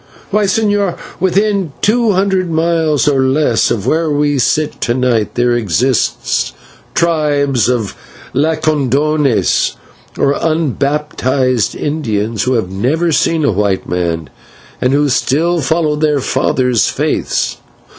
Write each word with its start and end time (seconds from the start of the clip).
Why, 0.31 0.45
señor, 0.45 0.97
within 1.19 1.73
two 1.83 2.13
hundred 2.13 2.49
miles 2.49 3.07
or 3.07 3.21
less 3.21 3.69
of 3.69 3.85
where 3.85 4.09
we 4.09 4.39
sit 4.39 4.81
to 4.81 4.95
night, 4.95 5.35
there 5.35 5.51
exist 5.55 6.55
tribes 6.95 7.69
of 7.69 7.95
/Lacandones/, 8.33 9.75
or 10.17 10.33
unbaptised 10.41 11.75
Indians, 11.75 12.45
who 12.45 12.53
have 12.53 12.71
never 12.71 13.11
seen 13.11 13.45
a 13.45 13.51
white 13.51 13.87
man 13.87 14.31
and 14.81 14.91
who 14.91 15.07
still 15.07 15.61
follow 15.61 15.95
their 15.95 16.19
fathers' 16.19 16.89
faiths. 16.89 17.57